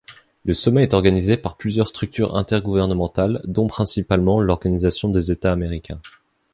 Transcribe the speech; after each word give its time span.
Le 0.45 0.53
sommet 0.55 0.81
est 0.81 0.95
organisé 0.95 1.37
par 1.37 1.57
plusieurs 1.57 1.87
structures 1.87 2.35
intergouvernementales 2.35 3.39
dont 3.43 3.67
principalement 3.67 4.41
l'Organisation 4.41 5.09
des 5.09 5.29
États 5.31 5.51
américains. 5.53 6.01